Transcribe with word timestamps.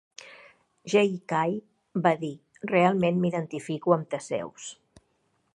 Jay 0.93 1.11
Kay 1.33 1.53
va 2.07 2.15
dir, 2.25 2.33
realment 2.73 3.23
m'identifico 3.27 3.97
amb 3.99 4.13
Theseus. 4.15 4.75